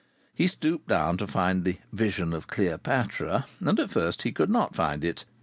[0.33, 4.75] He stooped down to find the Vision of Cleopatra, and at first he could not
[4.75, 5.25] find it.